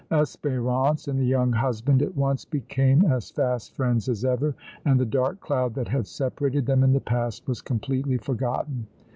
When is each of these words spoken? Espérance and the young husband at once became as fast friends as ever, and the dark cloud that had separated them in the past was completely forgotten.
Espérance 0.11 1.07
and 1.07 1.19
the 1.19 1.23
young 1.25 1.51
husband 1.53 2.01
at 2.01 2.15
once 2.17 2.43
became 2.43 3.05
as 3.05 3.29
fast 3.29 3.75
friends 3.75 4.09
as 4.09 4.25
ever, 4.25 4.55
and 4.83 4.99
the 4.99 5.05
dark 5.05 5.39
cloud 5.41 5.75
that 5.75 5.89
had 5.89 6.07
separated 6.07 6.65
them 6.65 6.83
in 6.83 6.91
the 6.91 6.99
past 6.99 7.47
was 7.47 7.61
completely 7.61 8.17
forgotten. 8.17 8.87